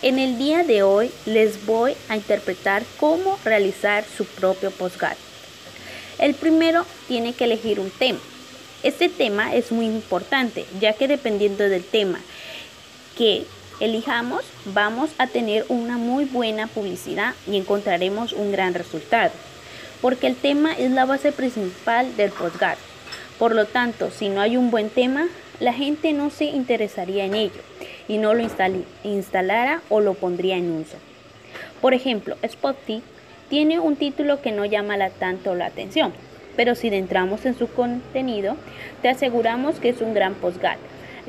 En 0.00 0.20
el 0.20 0.38
día 0.38 0.62
de 0.62 0.84
hoy 0.84 1.10
les 1.26 1.66
voy 1.66 1.96
a 2.08 2.14
interpretar 2.14 2.84
cómo 3.00 3.36
realizar 3.44 4.04
su 4.04 4.24
propio 4.26 4.70
postcard. 4.70 5.16
El 6.20 6.34
primero 6.34 6.86
tiene 7.08 7.32
que 7.32 7.44
elegir 7.44 7.80
un 7.80 7.90
tema. 7.90 8.20
Este 8.84 9.08
tema 9.08 9.56
es 9.56 9.72
muy 9.72 9.86
importante 9.86 10.66
ya 10.78 10.92
que 10.92 11.08
dependiendo 11.08 11.68
del 11.68 11.82
tema 11.82 12.20
que 13.16 13.44
elijamos 13.80 14.44
vamos 14.66 15.10
a 15.18 15.26
tener 15.26 15.64
una 15.68 15.98
muy 15.98 16.26
buena 16.26 16.68
publicidad 16.68 17.34
y 17.50 17.56
encontraremos 17.56 18.32
un 18.32 18.52
gran 18.52 18.74
resultado. 18.74 19.32
Porque 20.00 20.28
el 20.28 20.36
tema 20.36 20.74
es 20.74 20.92
la 20.92 21.06
base 21.06 21.32
principal 21.32 22.16
del 22.16 22.30
postcard. 22.30 22.78
Por 23.36 23.52
lo 23.52 23.66
tanto, 23.66 24.12
si 24.16 24.28
no 24.28 24.42
hay 24.42 24.56
un 24.56 24.70
buen 24.70 24.90
tema, 24.90 25.26
la 25.58 25.72
gente 25.72 26.12
no 26.12 26.30
se 26.30 26.44
interesaría 26.44 27.24
en 27.24 27.34
ello 27.34 27.62
y 28.08 28.18
no 28.18 28.34
lo 28.34 28.42
instalara 29.04 29.82
o 29.88 30.00
lo 30.00 30.14
pondría 30.14 30.56
en 30.56 30.72
uso. 30.72 30.96
Por 31.80 31.94
ejemplo, 31.94 32.36
Spotify 32.42 33.02
tiene 33.48 33.78
un 33.78 33.96
título 33.96 34.42
que 34.42 34.50
no 34.50 34.64
llama 34.64 34.96
tanto 35.10 35.54
la 35.54 35.66
atención, 35.66 36.12
pero 36.56 36.74
si 36.74 36.88
entramos 36.88 37.46
en 37.46 37.56
su 37.56 37.68
contenido, 37.68 38.56
te 39.00 39.08
aseguramos 39.08 39.78
que 39.78 39.90
es 39.90 40.00
un 40.00 40.12
gran 40.12 40.34
postcard, 40.34 40.78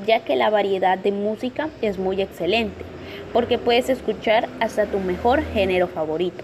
ya 0.05 0.21
que 0.21 0.35
la 0.35 0.49
variedad 0.49 0.97
de 0.97 1.11
música 1.11 1.69
es 1.81 1.97
muy 1.97 2.21
excelente, 2.21 2.83
porque 3.31 3.57
puedes 3.57 3.89
escuchar 3.89 4.49
hasta 4.59 4.85
tu 4.85 4.99
mejor 4.99 5.43
género 5.53 5.87
favorito. 5.87 6.43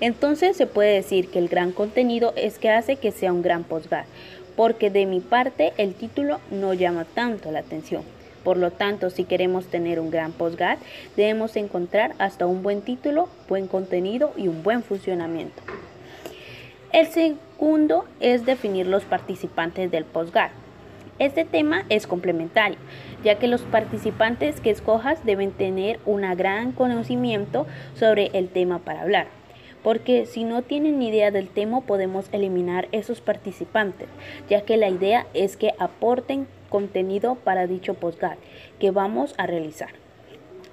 Entonces 0.00 0.56
se 0.56 0.66
puede 0.66 0.94
decir 0.94 1.28
que 1.28 1.38
el 1.38 1.48
gran 1.48 1.72
contenido 1.72 2.32
es 2.36 2.58
que 2.58 2.70
hace 2.70 2.96
que 2.96 3.12
sea 3.12 3.32
un 3.32 3.42
gran 3.42 3.62
postcard, 3.62 4.06
porque 4.56 4.90
de 4.90 5.06
mi 5.06 5.20
parte 5.20 5.72
el 5.76 5.94
título 5.94 6.40
no 6.50 6.74
llama 6.74 7.04
tanto 7.04 7.52
la 7.52 7.60
atención. 7.60 8.02
Por 8.44 8.56
lo 8.56 8.70
tanto, 8.70 9.10
si 9.10 9.24
queremos 9.24 9.66
tener 9.66 10.00
un 10.00 10.10
gran 10.10 10.32
postcard, 10.32 10.78
debemos 11.16 11.56
encontrar 11.56 12.14
hasta 12.18 12.46
un 12.46 12.62
buen 12.62 12.82
título, 12.82 13.28
buen 13.48 13.68
contenido 13.68 14.32
y 14.36 14.48
un 14.48 14.62
buen 14.62 14.82
funcionamiento. 14.82 15.62
El 16.92 17.06
segundo 17.06 18.04
es 18.20 18.44
definir 18.44 18.86
los 18.86 19.04
participantes 19.04 19.90
del 19.90 20.04
postcard. 20.04 20.50
Este 21.18 21.44
tema 21.44 21.84
es 21.88 22.06
complementario, 22.06 22.78
ya 23.22 23.38
que 23.38 23.46
los 23.46 23.62
participantes 23.62 24.60
que 24.60 24.70
escojas 24.70 25.24
deben 25.24 25.52
tener 25.52 26.00
un 26.04 26.22
gran 26.36 26.72
conocimiento 26.72 27.66
sobre 27.94 28.30
el 28.34 28.48
tema 28.48 28.78
para 28.78 29.02
hablar 29.02 29.26
porque 29.82 30.26
si 30.26 30.44
no 30.44 30.62
tienen 30.62 31.02
idea 31.02 31.30
del 31.30 31.48
tema 31.48 31.80
podemos 31.80 32.26
eliminar 32.32 32.88
esos 32.92 33.20
participantes, 33.20 34.08
ya 34.48 34.62
que 34.62 34.76
la 34.76 34.88
idea 34.88 35.26
es 35.34 35.56
que 35.56 35.72
aporten 35.78 36.46
contenido 36.72 37.34
para 37.34 37.66
dicho 37.66 37.92
postcard 37.92 38.38
que 38.80 38.90
vamos 38.90 39.34
a 39.36 39.46
realizar. 39.46 39.90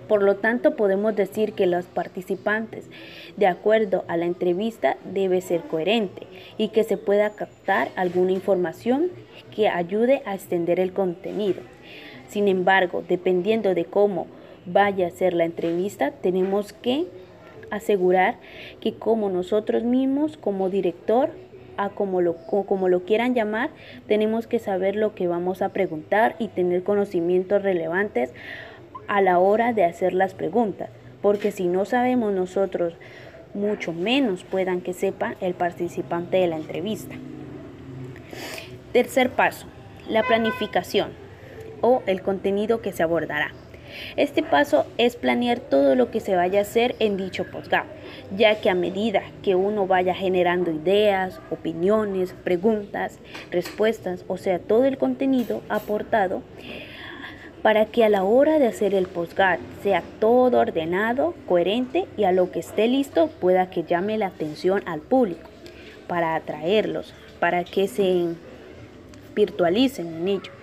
Por 0.08 0.24
lo 0.24 0.38
tanto, 0.38 0.76
podemos 0.76 1.16
decir 1.16 1.54
que 1.54 1.68
los 1.68 1.86
participantes, 1.86 2.86
de 3.36 3.46
acuerdo 3.46 4.06
a 4.08 4.18
la 4.18 4.26
entrevista, 4.26 4.98
debe 5.04 5.42
ser 5.42 5.62
coherente 5.62 6.26
y 6.58 6.70
que 6.70 6.84
se 6.84 6.98
pueda 6.98 7.32
captar 7.32 7.90
alguna 7.96 8.32
información 8.32 9.12
que 9.54 9.68
ayude 9.68 10.24
a 10.26 10.34
extender 10.34 10.80
el 10.80 10.94
contenido. 10.94 11.62
Sin 12.30 12.48
embargo, 12.48 13.04
dependiendo 13.08 13.76
de 13.76 13.86
cómo 13.86 14.26
vaya 14.66 15.08
a 15.08 15.12
ser 15.12 15.34
la 15.34 15.46
entrevista, 15.46 16.12
tenemos 16.12 16.74
que 16.74 17.06
asegurar 17.70 18.38
que 18.80 18.96
como 18.96 19.30
nosotros 19.30 19.84
mismos, 19.84 20.38
como 20.38 20.70
director, 20.70 21.32
a 21.80 21.90
como 21.90 22.20
lo, 22.20 22.36
como 22.36 22.90
lo 22.90 23.06
quieran 23.06 23.34
llamar, 23.34 23.70
tenemos 24.06 24.48
que 24.48 24.60
saber 24.60 24.98
lo 24.98 25.16
que 25.16 25.28
vamos 25.28 25.62
a 25.62 25.70
preguntar 25.70 26.36
y 26.38 26.50
tener 26.50 26.84
conocimientos 26.84 27.64
relevantes 27.64 28.34
a 29.08 29.22
la 29.22 29.40
hora 29.40 29.72
de 29.72 29.86
hacer 29.86 30.14
las 30.14 30.34
preguntas, 30.34 30.90
porque 31.22 31.52
si 31.52 31.68
no 31.68 31.86
sabemos 31.86 32.34
nosotros, 32.34 32.96
mucho 33.54 33.94
menos 33.94 34.44
puedan 34.44 34.82
que 34.82 34.94
sepa 34.94 35.36
el 35.40 35.54
participante 35.54 36.38
de 36.38 36.48
la 36.48 36.58
entrevista. 36.58 37.16
Tercer 38.92 39.30
paso, 39.30 39.66
la 40.10 40.24
planificación 40.24 41.12
o 41.80 42.04
el 42.08 42.22
contenido 42.22 42.82
que 42.82 42.92
se 42.92 43.04
abordará. 43.04 43.54
Este 44.16 44.44
paso 44.44 44.86
es 44.98 45.16
planear 45.16 45.60
todo 45.60 45.96
lo 45.96 46.12
que 46.12 46.20
se 46.20 46.36
vaya 46.36 46.60
a 46.60 46.64
hacer 46.64 46.96
en 47.00 47.18
dicho 47.18 47.46
postgap, 47.46 47.86
ya 48.36 48.60
que 48.62 48.70
a 48.70 48.76
medida 48.76 49.24
que 49.44 49.56
uno 49.56 49.88
vaya 49.88 50.14
generando 50.14 50.72
ideas, 50.72 51.40
opiniones, 51.50 52.34
preguntas, 52.44 53.20
respuestas, 53.52 54.26
o 54.28 54.38
sea, 54.38 54.60
todo 54.60 54.86
el 54.86 54.98
contenido 54.98 55.62
aportado, 55.70 56.42
para 57.62 57.86
que 57.86 58.06
a 58.06 58.10
la 58.10 58.24
hora 58.24 58.58
de 58.58 58.68
hacer 58.68 58.94
el 58.94 59.08
postgap 59.08 59.60
sea 59.84 60.02
todo 60.20 60.60
ordenado, 60.60 61.34
coherente 61.46 62.08
y 62.18 62.24
a 62.24 62.32
lo 62.32 62.52
que 62.52 62.60
esté 62.60 62.88
listo 62.88 63.28
pueda 63.28 63.70
que 63.70 63.84
llame 63.84 64.18
la 64.18 64.28
atención 64.28 64.82
al 64.86 65.02
público, 65.02 65.50
para 66.08 66.36
atraerlos, 66.36 67.14
para 67.40 67.64
que 67.64 67.88
se 67.88 68.28
virtualicen 69.36 70.08
en 70.08 70.28
ello. 70.28 70.59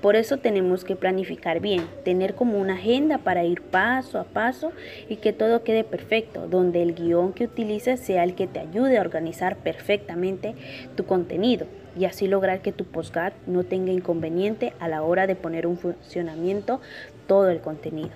Por 0.00 0.16
eso 0.16 0.38
tenemos 0.38 0.84
que 0.84 0.96
planificar 0.96 1.60
bien, 1.60 1.86
tener 2.04 2.34
como 2.34 2.58
una 2.58 2.72
agenda 2.72 3.18
para 3.18 3.44
ir 3.44 3.60
paso 3.60 4.18
a 4.18 4.24
paso 4.24 4.72
y 5.10 5.16
que 5.16 5.34
todo 5.34 5.62
quede 5.62 5.84
perfecto, 5.84 6.48
donde 6.48 6.82
el 6.82 6.94
guion 6.94 7.34
que 7.34 7.44
utilices 7.44 8.00
sea 8.00 8.24
el 8.24 8.34
que 8.34 8.46
te 8.46 8.60
ayude 8.60 8.96
a 8.96 9.02
organizar 9.02 9.56
perfectamente 9.56 10.54
tu 10.96 11.04
contenido 11.04 11.66
y 11.98 12.06
así 12.06 12.28
lograr 12.28 12.62
que 12.62 12.72
tu 12.72 12.86
postcard 12.86 13.34
no 13.46 13.64
tenga 13.64 13.92
inconveniente 13.92 14.72
a 14.80 14.88
la 14.88 15.02
hora 15.02 15.26
de 15.26 15.36
poner 15.36 15.66
un 15.66 15.76
funcionamiento 15.76 16.80
todo 17.26 17.50
el 17.50 17.60
contenido. 17.60 18.10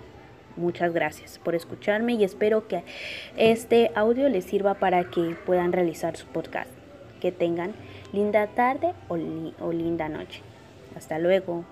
Muchas 0.56 0.94
gracias 0.94 1.38
por 1.38 1.54
escucharme 1.54 2.14
y 2.14 2.24
espero 2.24 2.66
que 2.66 2.84
este 3.36 3.90
audio 3.94 4.28
les 4.28 4.44
sirva 4.44 4.74
para 4.74 5.04
que 5.10 5.36
puedan 5.44 5.72
realizar 5.72 6.16
su 6.16 6.26
podcast. 6.26 6.70
Que 7.20 7.32
tengan 7.32 7.72
linda 8.12 8.46
tarde 8.46 8.92
o, 9.08 9.18
o 9.60 9.72
linda 9.72 10.08
noche. 10.08 10.42
Hasta 10.96 11.18
luego. 11.18 11.64